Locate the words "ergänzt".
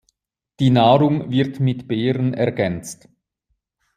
2.33-3.07